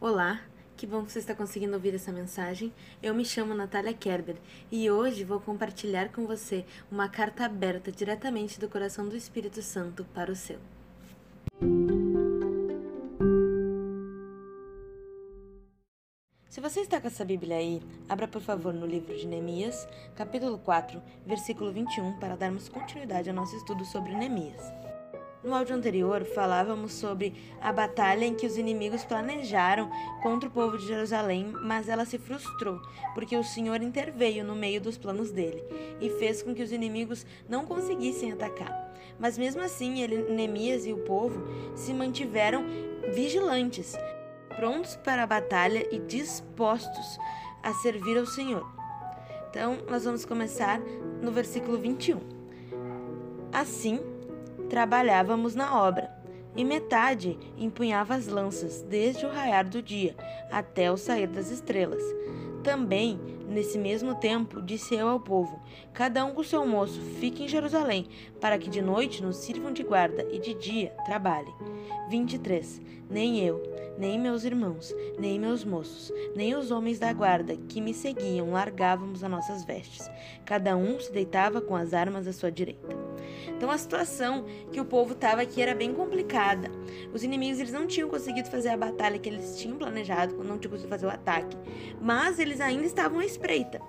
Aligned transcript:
Olá, 0.00 0.40
que 0.76 0.86
bom 0.86 1.04
que 1.04 1.10
você 1.10 1.18
está 1.18 1.34
conseguindo 1.34 1.74
ouvir 1.74 1.92
essa 1.92 2.12
mensagem. 2.12 2.72
Eu 3.02 3.12
me 3.12 3.24
chamo 3.24 3.52
Natália 3.52 3.92
Kerber 3.92 4.36
e 4.70 4.88
hoje 4.88 5.24
vou 5.24 5.40
compartilhar 5.40 6.12
com 6.12 6.24
você 6.24 6.64
uma 6.88 7.08
carta 7.08 7.44
aberta 7.44 7.90
diretamente 7.90 8.60
do 8.60 8.68
coração 8.68 9.08
do 9.08 9.16
Espírito 9.16 9.60
Santo 9.60 10.04
para 10.14 10.30
o 10.30 10.36
seu. 10.36 10.60
Se 16.48 16.60
você 16.60 16.82
está 16.82 17.00
com 17.00 17.08
essa 17.08 17.24
Bíblia 17.24 17.56
aí, 17.56 17.82
abra 18.08 18.28
por 18.28 18.40
favor 18.40 18.72
no 18.72 18.86
livro 18.86 19.16
de 19.16 19.26
Neemias, 19.26 19.88
capítulo 20.14 20.58
4, 20.58 21.02
versículo 21.26 21.72
21, 21.72 22.20
para 22.20 22.36
darmos 22.36 22.68
continuidade 22.68 23.30
ao 23.30 23.34
nosso 23.34 23.56
estudo 23.56 23.84
sobre 23.84 24.14
Neemias. 24.14 24.62
No 25.42 25.54
áudio 25.54 25.76
anterior, 25.76 26.24
falávamos 26.24 26.92
sobre 26.92 27.32
a 27.60 27.72
batalha 27.72 28.24
em 28.24 28.34
que 28.34 28.44
os 28.44 28.58
inimigos 28.58 29.04
planejaram 29.04 29.88
contra 30.20 30.48
o 30.48 30.52
povo 30.52 30.76
de 30.76 30.86
Jerusalém, 30.86 31.52
mas 31.62 31.88
ela 31.88 32.04
se 32.04 32.18
frustrou, 32.18 32.80
porque 33.14 33.36
o 33.36 33.44
Senhor 33.44 33.80
interveio 33.80 34.44
no 34.44 34.56
meio 34.56 34.80
dos 34.80 34.98
planos 34.98 35.30
dele 35.30 35.62
e 36.00 36.10
fez 36.10 36.42
com 36.42 36.52
que 36.52 36.62
os 36.62 36.72
inimigos 36.72 37.24
não 37.48 37.64
conseguissem 37.64 38.32
atacar. 38.32 38.92
Mas 39.16 39.38
mesmo 39.38 39.62
assim, 39.62 40.00
ele, 40.00 40.32
Neemias 40.32 40.84
e 40.86 40.92
o 40.92 40.98
povo 40.98 41.40
se 41.76 41.94
mantiveram 41.94 42.64
vigilantes, 43.12 43.96
prontos 44.56 44.96
para 44.96 45.22
a 45.22 45.26
batalha 45.26 45.86
e 45.94 46.00
dispostos 46.00 47.16
a 47.62 47.72
servir 47.74 48.18
ao 48.18 48.26
Senhor. 48.26 48.66
Então, 49.50 49.78
nós 49.88 50.04
vamos 50.04 50.24
começar 50.24 50.80
no 51.22 51.30
versículo 51.30 51.78
21. 51.78 52.18
Assim, 53.52 54.00
trabalhávamos 54.68 55.54
na 55.54 55.82
obra, 55.82 56.10
e 56.56 56.64
metade 56.64 57.38
empunhava 57.56 58.14
as 58.14 58.26
lanças 58.26 58.82
desde 58.82 59.24
o 59.24 59.30
raiar 59.30 59.68
do 59.68 59.80
dia 59.80 60.16
até 60.50 60.90
o 60.90 60.96
sair 60.96 61.28
das 61.28 61.50
estrelas. 61.50 62.02
Também, 62.62 63.18
nesse 63.48 63.78
mesmo 63.78 64.14
tempo, 64.16 64.60
disse 64.60 64.94
eu 64.94 65.08
ao 65.08 65.20
povo: 65.20 65.60
Cada 65.92 66.24
um 66.24 66.34
com 66.34 66.42
seu 66.42 66.66
moço 66.66 67.00
fique 67.20 67.44
em 67.44 67.48
Jerusalém, 67.48 68.08
para 68.40 68.58
que 68.58 68.68
de 68.68 68.82
noite 68.82 69.22
nos 69.22 69.36
sirvam 69.36 69.72
de 69.72 69.82
guarda 69.84 70.26
e 70.30 70.38
de 70.38 70.54
dia 70.54 70.92
trabalhem. 71.04 71.54
23. 72.10 72.80
Nem 73.08 73.38
eu, 73.38 73.62
nem 73.96 74.18
meus 74.18 74.44
irmãos, 74.44 74.94
nem 75.18 75.38
meus 75.38 75.64
moços, 75.64 76.12
nem 76.36 76.54
os 76.54 76.70
homens 76.70 76.98
da 76.98 77.12
guarda 77.12 77.56
que 77.56 77.80
me 77.80 77.94
seguiam 77.94 78.50
largávamos 78.50 79.24
as 79.24 79.30
nossas 79.30 79.64
vestes. 79.64 80.10
Cada 80.44 80.76
um 80.76 80.98
se 81.00 81.12
deitava 81.12 81.60
com 81.60 81.74
as 81.74 81.94
armas 81.94 82.26
à 82.26 82.32
sua 82.32 82.50
direita. 82.50 83.07
Então 83.56 83.70
a 83.70 83.78
situação 83.78 84.44
que 84.72 84.80
o 84.80 84.84
povo 84.84 85.12
estava 85.12 85.42
aqui 85.42 85.60
era 85.60 85.74
bem 85.74 85.92
complicada. 85.92 86.70
Os 87.12 87.22
inimigos 87.22 87.58
eles 87.60 87.72
não 87.72 87.86
tinham 87.86 88.08
conseguido 88.08 88.48
fazer 88.50 88.68
a 88.68 88.76
batalha 88.76 89.18
que 89.18 89.28
eles 89.28 89.58
tinham 89.58 89.76
planejado, 89.76 90.36
não 90.36 90.58
tinham 90.58 90.70
conseguido 90.70 90.88
fazer 90.88 91.06
o 91.06 91.10
ataque, 91.10 91.56
mas 92.00 92.38
eles 92.38 92.60
ainda 92.60 92.84
estavam 92.84 93.18
à 93.18 93.24
espreita. 93.24 93.80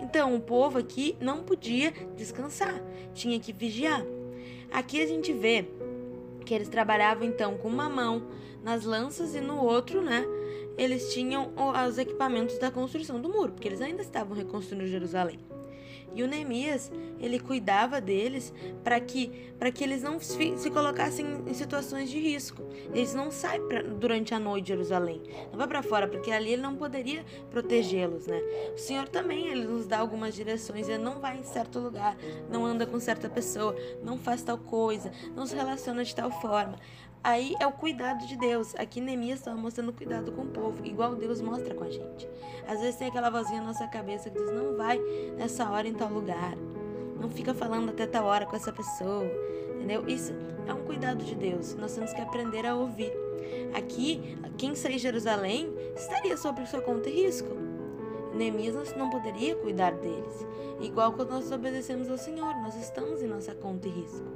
Então 0.00 0.34
o 0.34 0.40
povo 0.40 0.78
aqui 0.78 1.16
não 1.20 1.42
podia 1.42 1.92
descansar, 2.16 2.80
tinha 3.14 3.38
que 3.40 3.52
vigiar. 3.52 4.04
Aqui 4.70 5.02
a 5.02 5.06
gente 5.06 5.32
vê 5.32 5.68
que 6.44 6.54
eles 6.54 6.68
trabalhavam 6.68 7.26
então 7.26 7.56
com 7.56 7.68
uma 7.68 7.88
mão 7.88 8.22
nas 8.62 8.84
lanças 8.84 9.34
e 9.34 9.40
no 9.40 9.62
outro, 9.62 10.02
né, 10.02 10.24
eles 10.76 11.12
tinham 11.12 11.52
os 11.88 11.98
equipamentos 11.98 12.58
da 12.58 12.70
construção 12.70 13.20
do 13.20 13.28
muro, 13.28 13.52
porque 13.52 13.68
eles 13.68 13.80
ainda 13.80 14.02
estavam 14.02 14.36
reconstruindo 14.36 14.86
Jerusalém. 14.86 15.38
E 16.16 16.22
o 16.22 16.26
Neemias, 16.26 16.90
ele 17.20 17.38
cuidava 17.38 18.00
deles 18.00 18.52
para 18.82 18.98
que, 18.98 19.52
que 19.74 19.84
eles 19.84 20.02
não 20.02 20.18
se, 20.18 20.56
se 20.56 20.70
colocassem 20.70 21.26
em 21.46 21.52
situações 21.52 22.08
de 22.08 22.18
risco. 22.18 22.62
Eles 22.94 23.12
não 23.12 23.30
saem 23.30 23.60
pra, 23.68 23.82
durante 23.82 24.34
a 24.34 24.38
noite 24.38 24.64
de 24.64 24.68
Jerusalém. 24.68 25.22
Não 25.50 25.58
vai 25.58 25.68
para 25.68 25.82
fora, 25.82 26.08
porque 26.08 26.30
ali 26.30 26.54
ele 26.54 26.62
não 26.62 26.74
poderia 26.74 27.22
protegê-los, 27.50 28.26
né? 28.26 28.40
O 28.74 28.78
Senhor 28.78 29.06
também, 29.08 29.48
ele 29.48 29.66
nos 29.66 29.86
dá 29.86 29.98
algumas 29.98 30.34
direções. 30.34 30.88
Ele 30.88 31.02
não 31.02 31.20
vai 31.20 31.38
em 31.38 31.42
certo 31.42 31.78
lugar, 31.78 32.16
não 32.50 32.64
anda 32.64 32.86
com 32.86 32.98
certa 32.98 33.28
pessoa, 33.28 33.76
não 34.02 34.16
faz 34.16 34.42
tal 34.42 34.56
coisa, 34.56 35.12
não 35.34 35.46
se 35.46 35.54
relaciona 35.54 36.02
de 36.02 36.14
tal 36.14 36.30
forma. 36.30 36.76
Aí 37.26 37.56
é 37.58 37.66
o 37.66 37.72
cuidado 37.72 38.24
de 38.24 38.36
Deus. 38.36 38.72
Aqui 38.76 39.00
Neemias 39.00 39.40
estava 39.40 39.56
mostrando 39.56 39.92
cuidado 39.92 40.30
com 40.30 40.42
o 40.42 40.46
povo, 40.46 40.86
igual 40.86 41.16
Deus 41.16 41.40
mostra 41.40 41.74
com 41.74 41.82
a 41.82 41.90
gente. 41.90 42.28
Às 42.68 42.78
vezes 42.78 42.94
tem 42.94 43.08
aquela 43.08 43.30
vozinha 43.30 43.60
na 43.60 43.66
nossa 43.66 43.84
cabeça 43.88 44.30
que 44.30 44.38
diz: 44.38 44.52
não 44.52 44.76
vai 44.76 44.96
nessa 45.36 45.68
hora 45.68 45.88
em 45.88 45.92
tal 45.92 46.08
lugar. 46.08 46.54
Não 47.20 47.28
fica 47.28 47.52
falando 47.52 47.90
até 47.90 48.06
tal 48.06 48.26
hora 48.26 48.46
com 48.46 48.54
essa 48.54 48.72
pessoa. 48.72 49.28
Entendeu? 49.74 50.08
Isso 50.08 50.32
é 50.68 50.72
um 50.72 50.84
cuidado 50.84 51.24
de 51.24 51.34
Deus. 51.34 51.74
Nós 51.74 51.96
temos 51.96 52.12
que 52.12 52.20
aprender 52.20 52.64
a 52.64 52.76
ouvir. 52.76 53.12
Aqui, 53.74 54.38
quem 54.56 54.76
sair 54.76 54.92
de 54.92 54.98
Jerusalém 55.00 55.74
estaria 55.96 56.36
sob 56.36 56.64
sua 56.64 56.80
conta 56.80 57.10
e 57.10 57.24
risco. 57.24 57.56
Neemias 58.34 58.94
não 58.94 59.10
poderia 59.10 59.56
cuidar 59.56 59.94
deles. 59.94 60.46
Igual 60.80 61.12
quando 61.12 61.30
nós 61.30 61.50
obedecemos 61.50 62.08
ao 62.08 62.18
Senhor, 62.18 62.54
nós 62.62 62.76
estamos 62.76 63.20
em 63.20 63.26
nossa 63.26 63.52
conta 63.52 63.88
e 63.88 63.90
risco. 63.90 64.35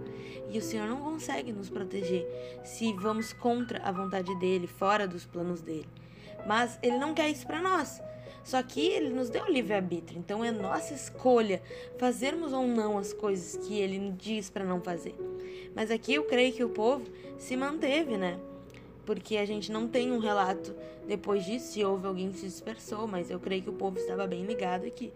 E 0.50 0.58
o 0.58 0.62
Senhor 0.62 0.86
não 0.86 1.00
consegue 1.00 1.52
nos 1.52 1.70
proteger 1.70 2.26
se 2.64 2.92
vamos 2.94 3.32
contra 3.32 3.80
a 3.82 3.92
vontade 3.92 4.34
dele, 4.38 4.66
fora 4.66 5.06
dos 5.06 5.24
planos 5.24 5.60
dele. 5.60 5.88
Mas 6.46 6.78
ele 6.82 6.98
não 6.98 7.14
quer 7.14 7.28
isso 7.28 7.46
para 7.46 7.60
nós. 7.60 8.00
Só 8.42 8.62
que 8.62 8.80
ele 8.80 9.10
nos 9.10 9.28
deu 9.28 9.46
livre-arbítrio, 9.46 10.18
então 10.18 10.44
é 10.44 10.50
nossa 10.50 10.94
escolha 10.94 11.62
fazermos 11.98 12.52
ou 12.52 12.66
não 12.66 12.96
as 12.96 13.12
coisas 13.12 13.66
que 13.66 13.78
ele 13.78 14.12
diz 14.16 14.48
para 14.48 14.64
não 14.64 14.80
fazer. 14.80 15.14
Mas 15.74 15.90
aqui 15.90 16.14
eu 16.14 16.24
creio 16.24 16.52
que 16.52 16.64
o 16.64 16.70
povo 16.70 17.04
se 17.38 17.56
manteve, 17.56 18.16
né? 18.16 18.38
Porque 19.10 19.38
a 19.38 19.44
gente 19.44 19.72
não 19.72 19.88
tem 19.88 20.12
um 20.12 20.20
relato 20.20 20.72
depois 21.04 21.44
disso 21.44 21.72
se 21.72 21.84
houve 21.84 22.06
alguém 22.06 22.30
que 22.30 22.38
se 22.38 22.46
dispersou, 22.46 23.08
mas 23.08 23.28
eu 23.28 23.40
creio 23.40 23.60
que 23.60 23.68
o 23.68 23.72
povo 23.72 23.98
estava 23.98 24.24
bem 24.24 24.44
ligado 24.44 24.86
aqui. 24.86 25.12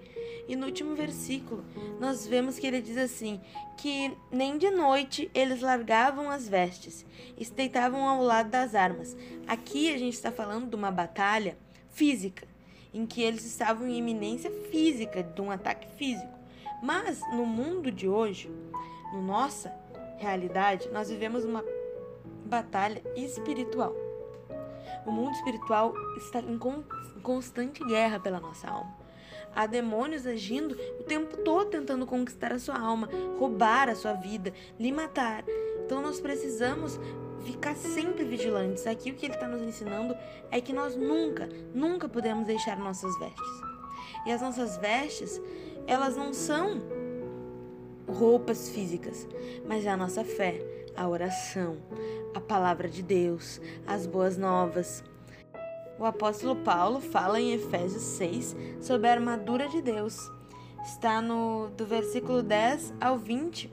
E 0.49 0.57
no 0.57 0.67
último 0.67 0.97
versículo, 0.97 1.65
nós 2.01 2.27
vemos 2.27 2.59
que 2.59 2.67
ele 2.67 2.83
diz 2.83 2.97
assim: 2.97 3.41
que 3.79 4.13
nem 4.33 4.59
de 4.59 4.69
noite 4.69 5.31
eles 5.33 5.61
largavam 5.61 6.29
as 6.29 6.49
vestes 6.49 7.07
e 7.39 7.45
se 7.45 7.53
deitavam 7.53 8.03
ao 8.09 8.21
lado 8.21 8.51
das 8.51 8.75
armas. 8.75 9.17
Aqui 9.47 9.95
a 9.95 9.97
gente 9.97 10.15
está 10.15 10.33
falando 10.33 10.69
de 10.69 10.75
uma 10.75 10.91
batalha 10.91 11.57
física, 11.91 12.49
em 12.93 13.07
que 13.07 13.23
eles 13.23 13.45
estavam 13.45 13.87
em 13.87 13.99
iminência 13.99 14.51
física 14.73 15.23
de 15.23 15.41
um 15.41 15.53
ataque 15.53 15.87
físico. 15.97 16.37
Mas 16.83 17.21
no 17.31 17.47
mundo 17.47 17.93
de 17.93 18.09
hoje, 18.09 18.51
no 19.13 19.23
nossa 19.23 19.73
realidade, 20.19 20.89
nós 20.91 21.09
vivemos 21.09 21.45
uma 21.45 21.63
batalha 22.45 23.03
espiritual. 23.17 23.95
O 25.07 25.11
mundo 25.11 25.33
espiritual 25.33 25.95
está 26.17 26.41
em 26.41 26.59
constante 27.23 27.85
guerra 27.85 28.19
pela 28.21 28.41
nossa 28.41 28.69
alma. 28.69 28.95
Há 29.55 29.67
demônios 29.67 30.27
agindo 30.27 30.77
o 30.99 31.05
tempo 31.05 31.37
todo 31.39 31.71
tentando 31.71 32.07
conquistar 32.07 32.53
a 32.53 32.59
sua 32.59 32.79
alma, 32.79 33.09
roubar 33.39 33.89
a 33.89 33.95
sua 33.95 34.15
vida, 34.15 34.53
lhe 34.79 34.91
matar. 34.91 35.45
Então 35.85 36.03
nós 36.03 36.21
precisamos 36.21 36.99
ficar 37.45 37.77
sempre 37.77 38.25
vigilantes. 38.25 38.87
Aqui 38.87 39.11
o 39.11 39.15
que 39.15 39.27
ele 39.27 39.35
está 39.35 39.47
nos 39.47 39.63
ensinando 39.63 40.17
é 40.51 40.61
que 40.61 40.73
nós 40.73 40.97
nunca, 40.97 41.49
nunca 41.73 42.09
podemos 42.09 42.47
deixar 42.47 42.77
nossas 42.79 43.17
vestes. 43.19 43.75
E 44.27 44.33
as 44.33 44.41
nossas 44.41 44.77
vestes, 44.79 45.41
elas 45.87 46.17
não 46.17 46.33
são 46.33 46.81
roupas 48.15 48.69
físicas, 48.71 49.27
mas 49.67 49.85
é 49.85 49.91
a 49.91 49.97
nossa 49.97 50.25
fé, 50.25 50.61
a 50.97 51.09
oração, 51.09 51.77
a 52.35 52.41
palavra 52.41 52.89
de 52.89 53.03
Deus, 53.03 53.61
as 53.87 54.07
boas 54.07 54.37
novas. 54.37 55.03
O 55.99 56.05
apóstolo 56.05 56.57
Paulo 56.57 57.01
fala 57.01 57.41
em 57.41 57.53
Efésios 57.53 58.03
6 58.03 58.57
sobre 58.81 59.09
a 59.09 59.13
armadura 59.13 59.69
de 59.69 59.83
Deus. 59.83 60.17
Está 60.85 61.21
no 61.21 61.69
do 61.77 61.87
versículo 61.87 62.43
10 62.43 62.95
ao 63.01 63.19
20 63.19 63.73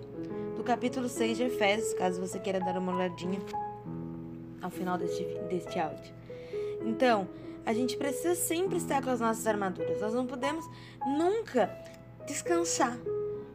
do 0.56 0.64
capítulo 0.64 1.08
6 1.08 1.38
de 1.38 1.44
Efésios, 1.44 1.94
caso 1.94 2.20
você 2.20 2.40
queira 2.40 2.60
dar 2.60 2.78
uma 2.78 2.96
olhadinha 2.96 3.40
ao 4.62 4.70
final 4.70 4.98
deste, 4.98 5.24
deste 5.50 5.80
áudio. 5.80 6.14
Então, 6.86 7.28
a 7.66 7.74
gente 7.74 7.96
precisa 7.98 8.34
sempre 8.34 8.78
estar 8.78 9.04
com 9.04 9.10
as 9.10 9.20
nossas 9.20 9.46
armaduras. 9.46 10.02
Nós 10.02 10.14
não 10.14 10.26
podemos 10.26 10.66
nunca 11.06 11.70
descansar 12.26 12.98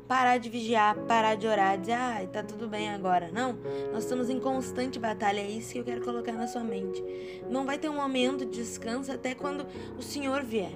parar 0.06 0.38
de 0.38 0.48
vigiar, 0.48 0.96
parar 1.06 1.34
de 1.34 1.46
orar, 1.46 1.78
dizer, 1.78 1.92
ah, 1.92 2.26
tá 2.32 2.42
tudo 2.42 2.68
bem 2.68 2.90
agora. 2.90 3.30
Não, 3.32 3.58
nós 3.92 4.04
estamos 4.04 4.30
em 4.30 4.38
constante 4.38 4.98
batalha, 4.98 5.40
é 5.40 5.50
isso 5.50 5.72
que 5.72 5.78
eu 5.78 5.84
quero 5.84 6.02
colocar 6.02 6.32
na 6.32 6.46
sua 6.46 6.62
mente. 6.62 7.02
Não 7.50 7.64
vai 7.64 7.78
ter 7.78 7.88
um 7.88 7.96
momento 7.96 8.44
de 8.44 8.58
descanso 8.58 9.10
até 9.12 9.34
quando 9.34 9.66
o 9.98 10.02
Senhor 10.02 10.42
vier, 10.42 10.72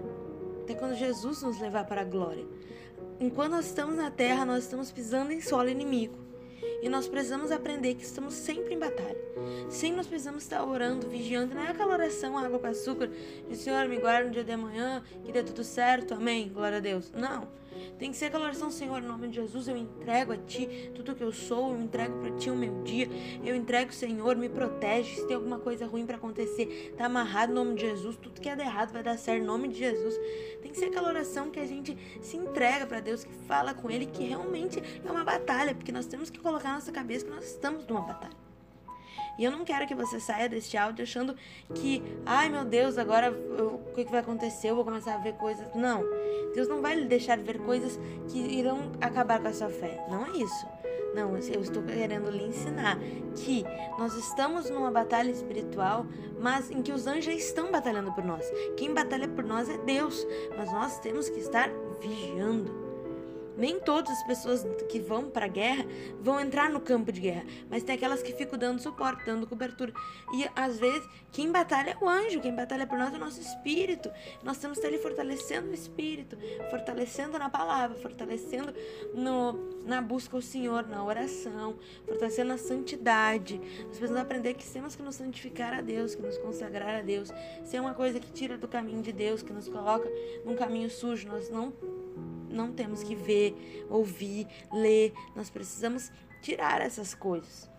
até 0.63 0.75
quando 0.75 0.95
Jesus 0.95 1.43
nos 1.43 1.61
levar 1.61 1.85
para 1.85 2.03
a 2.03 2.05
glória. 2.05 2.47
Enquanto 3.19 3.53
nós 3.53 3.67
estamos 3.67 3.97
na 3.97 4.11
terra, 4.11 4.45
nós 4.45 4.65
estamos 4.65 4.91
pisando 4.91 5.33
em 5.33 5.41
solo 5.41 5.69
inimigo. 5.69 6.20
E 6.83 6.89
nós 6.89 7.07
precisamos 7.09 7.51
aprender 7.51 7.95
que 7.95 8.05
estamos 8.05 8.35
sempre 8.35 8.75
em 8.75 8.79
batalha. 8.79 9.17
Sim, 9.69 9.93
nós 9.93 10.07
precisamos 10.07 10.43
estar 10.43 10.65
orando, 10.65 11.09
vigiando. 11.09 11.55
Não 11.55 11.63
é 11.63 11.71
aquela 11.71 11.93
oração 11.93 12.37
água 12.39 12.59
com 12.59 12.67
açúcar 12.67 13.11
de 13.49 13.57
Senhor, 13.57 13.87
me 13.89 13.99
guarda 13.99 14.27
no 14.27 14.31
dia 14.33 14.45
de 14.45 14.53
amanhã, 14.53 15.03
que 15.25 15.33
dê 15.33 15.43
tudo 15.43 15.63
certo, 15.63 16.15
amém, 16.15 16.49
glória 16.49 16.79
a 16.79 16.81
Deus. 16.81 17.13
Não. 17.13 17.49
Tem 17.99 18.11
que 18.11 18.17
ser 18.17 18.27
aquela 18.27 18.45
oração, 18.45 18.71
Senhor, 18.71 19.03
em 19.03 19.07
nome 19.07 19.29
de 19.29 19.37
Jesus, 19.37 19.69
eu 19.69 19.77
entrego 19.77 20.33
a 20.33 20.37
Ti 20.37 20.91
tudo 20.95 21.15
que 21.15 21.23
eu 21.23 21.33
sou, 21.33 21.73
eu 21.73 21.81
entrego 21.81 22.19
para 22.19 22.31
Ti 22.33 22.51
o 22.51 22.57
meu 22.57 22.83
dia, 22.83 23.09
eu 23.45 23.55
entrego, 23.55 23.93
Senhor, 23.93 24.37
me 24.37 24.49
protege. 24.49 25.17
Se 25.17 25.27
tem 25.27 25.37
alguma 25.37 25.59
coisa 25.59 25.87
ruim 25.87 26.07
para 26.07 26.17
acontecer, 26.17 26.95
tá 26.97 27.07
amarrado 27.07 27.53
em 27.53 27.55
nome 27.55 27.75
de 27.75 27.83
Jesus, 27.83 28.17
tudo 28.17 28.41
que 28.41 28.49
é 28.49 28.53
errado 28.53 28.93
vai 28.93 29.03
dar 29.03 29.19
certo 29.19 29.43
em 29.43 29.47
nome 29.47 29.69
de 29.69 29.79
Jesus. 29.79 30.19
Tem 30.63 30.71
que 30.71 30.79
ser 30.79 30.87
aquela 30.87 31.00
oração 31.21 31.51
que 31.51 31.61
a 31.61 31.67
gente 31.67 31.97
se 32.23 32.37
entrega 32.37 32.87
para 32.87 33.01
Deus, 33.01 33.25
que 33.25 33.33
fala 33.47 33.75
com 33.75 33.91
Ele, 33.91 34.07
que 34.07 34.25
realmente 34.25 34.83
é 35.05 35.11
uma 35.11 35.25
batalha, 35.25 35.75
porque 35.75 35.93
nós 35.93 36.07
temos 36.07 36.31
que 36.31 36.39
colocar 36.39 36.71
na 36.71 36.75
nossa 36.77 36.91
cabeça 36.91 37.25
que 37.25 37.31
nós 37.31 37.45
estamos 37.45 37.87
numa 37.87 38.01
batalha. 38.01 38.41
E 39.39 39.45
eu 39.45 39.51
não 39.51 39.65
quero 39.65 39.87
que 39.87 39.95
você 39.95 40.19
saia 40.19 40.49
deste 40.49 40.77
áudio 40.77 41.03
achando 41.03 41.35
que, 41.75 42.03
ai 42.27 42.49
meu 42.49 42.65
Deus, 42.65 42.99
agora 42.99 43.29
eu, 43.29 43.75
o 43.75 43.95
que 43.95 44.05
vai 44.05 44.21
acontecer? 44.21 44.71
Eu 44.71 44.75
vou 44.75 44.85
começar 44.85 45.15
a 45.15 45.19
ver 45.19 45.35
coisas. 45.35 45.67
Não. 45.75 46.03
Deus 46.55 46.69
não 46.69 46.83
vai 46.83 46.97
lhe 46.97 47.07
deixar 47.07 47.39
ver 47.39 47.59
coisas 47.59 47.99
que 48.29 48.39
irão 48.39 48.93
acabar 49.01 49.41
com 49.41 49.49
a 49.49 49.53
sua 49.53 49.71
fé. 49.71 50.05
Não 50.11 50.27
é 50.27 50.31
isso. 50.39 50.67
Não, 51.15 51.37
eu 51.37 51.61
estou 51.61 51.83
querendo 51.83 52.31
lhe 52.31 52.45
ensinar 52.45 52.99
que 53.35 53.65
nós 53.99 54.15
estamos 54.15 54.71
numa 54.71 54.91
batalha 54.91 55.31
espiritual, 55.31 56.07
mas 56.39 56.71
em 56.71 56.83
que 56.83 56.93
os 56.93 57.07
anjos 57.07 57.35
estão 57.35 57.71
batalhando 57.71 58.13
por 58.13 58.25
nós. 58.25 58.45
Quem 58.77 58.95
batalha 58.95 59.29
por 59.29 59.45
nós 59.45 59.69
é 59.69 59.79
Deus, 59.79 60.27
mas 60.57 60.73
nós 60.73 60.99
temos 60.99 61.29
que 61.29 61.41
estar 61.41 61.71
vigiando. 62.01 62.90
Nem 63.61 63.79
todas 63.79 64.11
as 64.11 64.23
pessoas 64.23 64.67
que 64.89 64.99
vão 64.99 65.29
para 65.29 65.45
a 65.45 65.49
guerra 65.49 65.85
vão 66.23 66.41
entrar 66.41 66.71
no 66.71 66.81
campo 66.81 67.13
de 67.13 67.21
guerra, 67.21 67.45
mas 67.69 67.83
tem 67.83 67.95
aquelas 67.95 68.23
que 68.23 68.33
ficam 68.33 68.59
dando 68.59 68.81
suporte, 68.81 69.27
dando 69.27 69.47
cobertura. 69.47 69.93
E 70.33 70.49
às 70.57 70.79
vezes, 70.79 71.07
quem 71.31 71.53
batalha 71.53 71.91
é 71.91 72.03
o 72.03 72.09
anjo, 72.09 72.41
quem 72.41 72.55
batalha 72.55 72.87
por 72.87 72.99
nós 72.99 73.13
é 73.13 73.17
o 73.17 73.21
nosso 73.21 73.39
espírito. 73.39 74.11
Nós 74.43 74.57
temos 74.57 74.79
que 74.79 74.87
estar 74.87 74.89
ali 74.89 75.03
fortalecendo 75.03 75.69
o 75.69 75.75
espírito, 75.75 76.39
fortalecendo 76.71 77.39
na 77.39 77.51
palavra, 77.51 77.99
fortalecendo 77.99 78.73
no, 79.13 79.53
na 79.85 80.01
busca 80.01 80.37
ao 80.37 80.41
Senhor, 80.43 80.87
na 80.87 81.05
oração, 81.05 81.77
fortalecendo 82.07 82.49
na 82.49 82.59
santidade. 82.59 83.59
Nós 83.59 83.99
precisamos 83.99 84.17
aprender 84.17 84.55
que 84.55 84.67
temos 84.67 84.97
que 84.97 85.03
nos 85.03 85.17
santificar 85.17 85.75
a 85.75 85.83
Deus, 85.83 86.15
que 86.15 86.23
nos 86.23 86.39
consagrar 86.39 87.01
a 87.01 87.03
Deus. 87.03 87.31
Se 87.65 87.77
é 87.77 87.81
uma 87.81 87.93
coisa 87.93 88.19
que 88.19 88.33
tira 88.33 88.57
do 88.57 88.67
caminho 88.67 89.03
de 89.03 89.13
Deus, 89.13 89.43
que 89.43 89.53
nos 89.53 89.69
coloca 89.69 90.11
num 90.47 90.57
caminho 90.57 90.89
sujo, 90.89 91.29
nós 91.29 91.51
não 91.51 91.71
não 92.51 92.73
temos 92.73 93.03
que 93.03 93.15
ver, 93.15 93.87
ouvir, 93.89 94.47
ler. 94.73 95.13
Nós 95.35 95.49
precisamos 95.49 96.11
tirar 96.43 96.81
essas 96.81 97.15
coisas. 97.15 97.71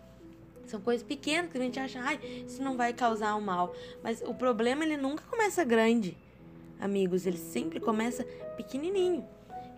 São 0.66 0.80
coisas 0.80 1.04
pequenas 1.04 1.52
que 1.52 1.58
a 1.58 1.62
gente 1.62 1.80
acha, 1.80 2.00
ai, 2.00 2.20
isso 2.48 2.64
não 2.64 2.78
vai 2.78 2.94
causar 2.94 3.36
um 3.36 3.42
mal. 3.42 3.76
Mas 4.02 4.22
o 4.22 4.34
problema 4.34 4.84
ele 4.84 4.98
nunca 4.98 5.24
começa 5.30 5.64
grande, 5.64 6.18
amigos. 6.80 7.26
Ele 7.26 7.38
sempre 7.38 7.80
começa 7.80 8.24
pequenininho 8.56 9.26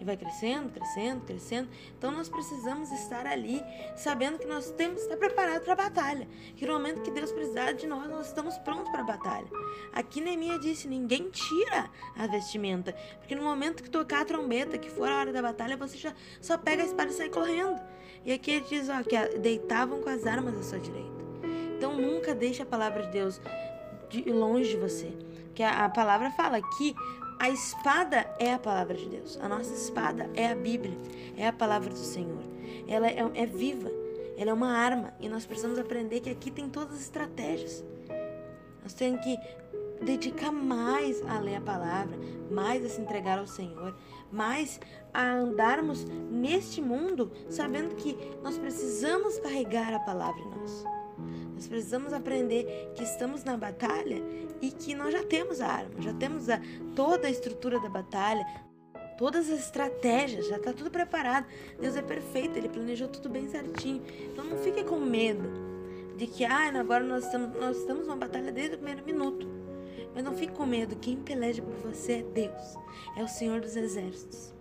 e 0.04 0.06
vai 0.06 0.18
crescendo, 0.18 0.70
crescendo, 0.70 1.22
crescendo. 1.26 1.70
Então 1.98 2.12
nós 2.12 2.30
precisamos 2.30 2.92
estar 2.92 3.26
ali 3.26 3.64
sabendo 3.96 4.38
que 4.38 4.46
nós 4.46 4.70
temos 4.72 4.98
que 4.98 5.04
estar 5.04 5.18
preparados 5.18 5.64
para 5.64 5.74
a 5.74 5.76
batalha. 5.76 6.28
Que 6.56 6.66
no 6.66 6.74
momento 6.74 7.02
que 7.02 7.10
Deus 7.10 7.32
precisar 7.32 7.72
de 7.72 7.88
nós, 7.88 8.10
nós 8.10 8.28
estamos 8.28 8.58
prontos 8.60 8.92
para 8.92 9.02
a 9.02 9.06
batalha. 9.06 9.48
Aqui 9.94 10.22
Neemias 10.22 10.60
disse: 10.60 10.88
ninguém 10.88 11.30
tira 11.32 11.90
a 12.18 12.28
vestimenta, 12.28 12.94
porque 13.20 13.34
no 13.34 13.44
momento 13.44 13.82
que 13.82 13.90
tocar 13.90 14.22
a 14.22 14.26
trombeta, 14.26 14.78
que 14.78 14.90
for 14.90 15.10
a 15.10 15.18
hora 15.18 15.32
da 15.32 15.42
batalha, 15.42 15.78
você 15.78 15.98
já 15.98 16.14
só 16.42 16.58
pega 16.58 16.84
a 16.84 16.86
espada 16.86 17.10
e 17.10 17.14
sai 17.14 17.30
correndo. 17.30 17.80
E 18.26 18.32
aqui 18.32 18.52
ele 18.52 18.66
diz 18.70 18.90
ó, 18.90 19.02
que 19.04 19.38
deitavam 19.40 20.02
com 20.02 20.10
as 20.10 20.26
armas 20.26 20.56
à 20.58 20.64
sua 20.64 20.80
direita. 20.80 21.24
Então 21.78 21.96
nunca 21.96 22.36
deixe 22.36 22.62
a 22.62 22.66
palavra 22.66 23.04
de 23.04 23.12
Deus 23.12 23.42
de 24.10 24.22
longe 24.30 24.70
de 24.70 24.78
você. 24.78 25.12
Que 25.56 25.64
a, 25.64 25.86
a 25.86 25.90
palavra 25.90 26.30
fala 26.32 26.62
que 26.78 26.96
a 27.44 27.50
espada 27.50 28.26
é 28.40 28.54
a 28.54 28.58
palavra 28.58 28.96
de 28.96 29.06
Deus. 29.10 29.38
A 29.42 29.50
nossa 29.50 29.74
espada 29.74 30.30
é 30.34 30.48
a 30.48 30.56
Bíblia, 30.56 30.98
é 31.36 31.46
a 31.46 31.52
palavra 31.52 31.90
do 31.90 31.98
Senhor. 31.98 32.42
Ela 32.88 33.10
é, 33.10 33.18
é 33.36 33.46
viva, 33.46 33.92
ela 34.38 34.52
é 34.52 34.54
uma 34.54 34.72
arma 34.72 35.14
e 35.20 35.28
nós 35.28 35.46
precisamos 35.46 35.78
aprender 35.78 36.22
que 36.22 36.30
aqui 36.30 36.50
tem 36.50 36.70
todas 36.70 36.94
as 36.94 37.02
estratégias. 37.02 37.84
Nós 38.82 38.94
temos 38.94 39.22
que 39.26 39.38
dedicar 40.02 40.54
mais 40.54 41.22
a 41.24 41.38
ler 41.38 41.58
a 41.58 41.62
palavra, 41.62 42.18
mais 42.50 42.86
a 42.86 42.88
se 42.88 43.02
entregar 43.02 43.38
ao 43.38 43.48
Senhor, 43.48 43.94
mais 44.32 44.80
a 45.14 45.30
andarmos 45.30 46.06
neste 46.32 46.82
mundo 46.82 47.30
sabendo 47.50 47.94
que 47.96 48.18
nós 48.42 48.58
precisamos 48.58 49.38
carregar 49.40 49.94
a 49.94 50.00
palavra 50.00 50.40
em 50.42 50.50
nós. 50.50 50.86
Nós 51.54 51.68
precisamos 51.68 52.14
aprender 52.14 52.92
que 52.96 53.04
estamos 53.04 53.44
na 53.44 53.56
batalha 53.56 54.22
e 54.62 54.72
que 54.72 54.96
nós 54.96 55.14
já 55.14 55.24
temos 55.24 55.62
a 55.62 55.68
arma, 55.68 56.02
já 56.02 56.14
temos 56.14 56.50
a, 56.50 56.60
toda 56.96 57.28
a 57.28 57.32
estrutura 57.32 57.80
da 57.80 57.90
batalha, 57.90 58.46
todas 59.18 59.50
as 59.50 59.60
estratégias, 59.60 60.48
já 60.48 60.58
está 60.58 60.74
tudo 60.74 60.90
preparado. 60.90 61.46
Deus 61.80 61.96
é 61.96 62.02
perfeito, 62.02 62.58
Ele 62.58 62.70
planejou 62.70 63.08
tudo 63.08 63.30
bem 63.30 63.48
certinho. 63.48 64.02
Então 64.32 64.44
não 64.44 64.58
fique 64.58 64.84
com 64.84 65.00
medo 65.00 65.50
de 66.18 66.28
que 66.28 66.46
ah, 66.46 66.72
agora 66.80 67.04
nós 67.04 67.26
estamos, 67.26 67.60
nós 67.60 67.78
estamos 67.78 68.08
numa 68.08 68.18
batalha 68.18 68.52
desde 68.52 68.76
o 68.76 68.78
primeiro 68.78 69.06
minuto. 69.06 69.48
Mas 70.14 70.24
não 70.24 70.34
fique 70.34 70.54
com 70.54 70.66
medo, 70.66 70.96
quem 70.96 71.18
peleja 71.18 71.62
por 71.62 71.74
você 71.76 72.14
é 72.14 72.22
Deus, 72.22 72.78
é 73.18 73.24
o 73.24 73.28
Senhor 73.28 73.60
dos 73.62 73.76
Exércitos. 73.76 74.54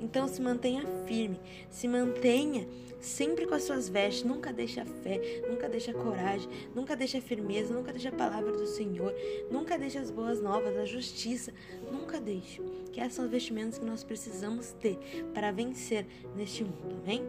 Então 0.00 0.28
se 0.28 0.40
mantenha 0.40 0.84
firme, 1.06 1.40
se 1.70 1.88
mantenha 1.88 2.66
sempre 3.00 3.46
com 3.46 3.54
as 3.54 3.62
suas 3.62 3.88
vestes, 3.88 4.24
nunca 4.24 4.52
deixe 4.52 4.80
a 4.80 4.84
fé, 4.84 5.42
nunca 5.48 5.68
deixe 5.68 5.90
a 5.90 5.94
coragem, 5.94 6.48
nunca 6.74 6.96
deixe 6.96 7.16
a 7.16 7.22
firmeza, 7.22 7.72
nunca 7.72 7.92
deixe 7.92 8.08
a 8.08 8.12
palavra 8.12 8.52
do 8.52 8.66
Senhor, 8.66 9.14
nunca 9.50 9.78
deixe 9.78 9.98
as 9.98 10.10
boas 10.10 10.40
novas, 10.40 10.76
a 10.76 10.84
justiça, 10.84 11.52
nunca 11.90 12.20
deixe. 12.20 12.60
Que 12.92 13.00
essas 13.00 13.14
são 13.14 13.24
as 13.24 13.30
vestimentas 13.30 13.78
que 13.78 13.84
nós 13.84 14.02
precisamos 14.02 14.72
ter 14.72 14.98
para 15.32 15.50
vencer 15.52 16.06
neste 16.36 16.64
mundo, 16.64 17.00
amém? 17.04 17.22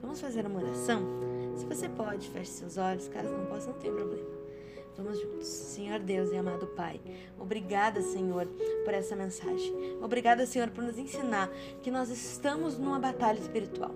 Vamos 0.00 0.20
fazer 0.20 0.46
uma 0.46 0.60
oração? 0.60 1.02
Se 1.56 1.64
você 1.64 1.88
pode, 1.88 2.28
feche 2.28 2.50
seus 2.50 2.76
olhos, 2.76 3.08
caso 3.08 3.30
não 3.30 3.46
possa, 3.46 3.70
não 3.70 3.78
tem 3.78 3.92
problema. 3.92 4.37
Vamos 4.98 5.20
juntos. 5.20 5.46
Senhor 5.46 6.00
Deus 6.00 6.32
e 6.32 6.36
amado 6.36 6.66
Pai, 6.66 7.00
obrigada, 7.38 8.02
Senhor, 8.02 8.48
por 8.84 8.92
essa 8.92 9.14
mensagem. 9.14 9.72
Obrigada, 10.02 10.44
Senhor, 10.44 10.70
por 10.70 10.82
nos 10.82 10.98
ensinar 10.98 11.48
que 11.84 11.90
nós 11.90 12.10
estamos 12.10 12.76
numa 12.76 12.98
batalha 12.98 13.38
espiritual, 13.38 13.94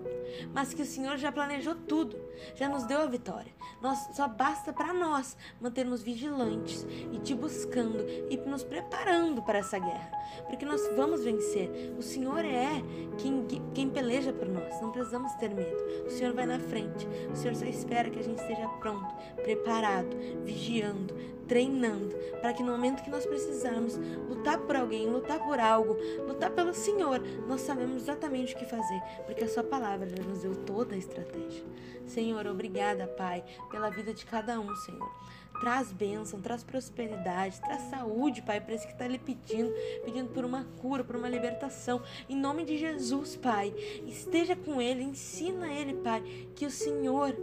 mas 0.53 0.73
que 0.73 0.81
o 0.81 0.85
Senhor 0.85 1.17
já 1.17 1.29
planejou 1.29 1.75
tudo, 1.75 2.17
já 2.55 2.69
nos 2.69 2.85
deu 2.85 3.01
a 3.01 3.05
vitória. 3.05 3.51
Nós 3.81 3.99
só 4.15 4.29
basta 4.29 4.71
para 4.71 4.93
nós 4.93 5.35
mantermos 5.59 6.01
vigilantes 6.01 6.87
e 7.11 7.19
te 7.19 7.35
buscando 7.35 7.99
e 8.29 8.37
nos 8.37 8.63
preparando 8.63 9.41
para 9.41 9.59
essa 9.59 9.77
guerra, 9.77 10.11
porque 10.47 10.65
nós 10.65 10.81
vamos 10.95 11.25
vencer. 11.25 11.69
O 11.97 12.01
Senhor 12.01 12.45
é 12.45 12.81
quem, 13.17 13.45
quem 13.73 13.89
peleja 13.89 14.31
por 14.31 14.47
nós. 14.47 14.81
Não 14.81 14.89
precisamos 14.89 15.33
ter 15.33 15.49
medo. 15.49 15.75
O 16.07 16.09
Senhor 16.09 16.33
vai 16.33 16.45
na 16.45 16.59
frente. 16.59 17.05
O 17.29 17.35
Senhor 17.35 17.55
só 17.55 17.65
espera 17.65 18.09
que 18.09 18.19
a 18.19 18.23
gente 18.23 18.39
esteja 18.39 18.69
pronto, 18.79 19.13
preparado, 19.43 20.15
vigiando 20.45 20.92
treinando, 20.93 21.13
treinando, 21.47 22.15
para 22.39 22.53
que 22.53 22.63
no 22.63 22.71
momento 22.71 23.03
que 23.03 23.09
nós 23.09 23.25
precisarmos 23.25 23.97
lutar 24.29 24.57
por 24.59 24.75
alguém, 24.75 25.09
lutar 25.09 25.39
por 25.39 25.59
algo, 25.59 25.97
lutar 26.27 26.51
pelo 26.51 26.73
Senhor, 26.73 27.19
nós 27.47 27.61
sabemos 27.61 28.03
exatamente 28.03 28.55
o 28.55 28.57
que 28.57 28.65
fazer, 28.65 29.01
porque 29.25 29.43
a 29.43 29.49
Sua 29.49 29.63
palavra 29.63 30.07
já 30.09 30.23
nos 30.23 30.39
deu 30.39 30.55
toda 30.55 30.95
a 30.95 30.97
estratégia. 30.97 31.63
Senhor, 32.05 32.45
obrigada, 32.47 33.07
Pai, 33.07 33.43
pela 33.71 33.89
vida 33.89 34.13
de 34.13 34.25
cada 34.25 34.59
um, 34.59 34.75
Senhor. 34.77 35.11
Traz 35.59 35.93
bênção, 35.93 36.41
traz 36.41 36.63
prosperidade, 36.63 37.61
traz 37.61 37.83
saúde, 37.83 38.41
Pai, 38.41 38.59
para 38.59 38.73
esse 38.73 38.85
que 38.85 38.91
está 38.91 39.07
lhe 39.07 39.19
pedindo, 39.19 39.71
pedindo 40.03 40.29
por 40.33 40.43
uma 40.43 40.65
cura, 40.81 41.03
por 41.03 41.15
uma 41.15 41.29
libertação. 41.29 42.01
Em 42.27 42.35
nome 42.35 42.65
de 42.65 42.77
Jesus, 42.77 43.37
Pai, 43.37 43.73
esteja 44.05 44.55
com 44.55 44.81
ele, 44.81 45.03
ensina 45.03 45.71
ele, 45.71 45.93
Pai, 45.93 46.21
que 46.55 46.65
o 46.65 46.71
Senhor 46.71 47.33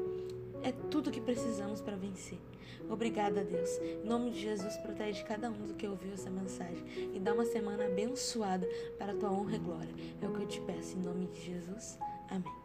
é 0.62 0.72
tudo 0.90 1.10
que 1.10 1.20
precisamos 1.20 1.80
para 1.80 1.96
vencer. 1.96 2.38
Obrigada, 2.88 3.44
Deus. 3.44 3.70
Em 3.78 4.06
nome 4.06 4.30
de 4.30 4.40
Jesus, 4.40 4.76
protege 4.78 5.22
cada 5.24 5.50
um 5.50 5.66
do 5.66 5.74
que 5.74 5.86
ouviu 5.86 6.12
essa 6.12 6.30
mensagem 6.30 6.84
e 7.14 7.20
dá 7.20 7.32
uma 7.32 7.44
semana 7.44 7.86
abençoada 7.86 8.68
para 8.98 9.12
a 9.12 9.16
tua 9.16 9.30
honra 9.30 9.56
e 9.56 9.58
glória. 9.58 9.94
É 10.20 10.26
o 10.26 10.32
que 10.32 10.42
eu 10.42 10.48
te 10.48 10.60
peço 10.62 10.96
em 10.96 11.02
nome 11.02 11.26
de 11.28 11.40
Jesus. 11.40 11.98
Amém. 12.28 12.59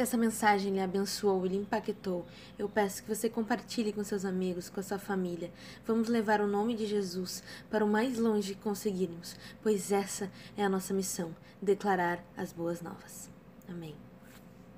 Se 0.00 0.04
essa 0.04 0.16
mensagem 0.16 0.72
lhe 0.72 0.80
abençoou 0.80 1.44
e 1.44 1.50
lhe 1.50 1.56
impactou, 1.58 2.24
eu 2.58 2.70
peço 2.70 3.02
que 3.02 3.08
você 3.14 3.28
compartilhe 3.28 3.92
com 3.92 4.02
seus 4.02 4.24
amigos, 4.24 4.70
com 4.70 4.80
a 4.80 4.82
sua 4.82 4.98
família. 4.98 5.52
Vamos 5.86 6.08
levar 6.08 6.40
o 6.40 6.46
nome 6.46 6.74
de 6.74 6.86
Jesus 6.86 7.42
para 7.68 7.84
o 7.84 7.88
mais 7.88 8.16
longe 8.16 8.54
que 8.54 8.62
conseguirmos, 8.62 9.36
pois 9.62 9.92
essa 9.92 10.30
é 10.56 10.64
a 10.64 10.70
nossa 10.70 10.94
missão 10.94 11.36
declarar 11.60 12.24
as 12.34 12.50
boas 12.50 12.80
novas. 12.80 13.28
Amém. 13.68 13.94